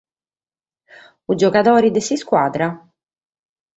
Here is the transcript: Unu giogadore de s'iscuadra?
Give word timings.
Unu 1.33 1.37
giogadore 1.43 1.93
de 1.99 2.03
s'iscuadra? 2.07 2.71